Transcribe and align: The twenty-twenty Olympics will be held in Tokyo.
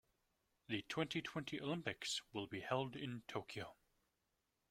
The 0.67 0.81
twenty-twenty 0.89 1.61
Olympics 1.61 2.23
will 2.33 2.47
be 2.47 2.61
held 2.61 2.95
in 2.95 3.21
Tokyo. 3.27 3.75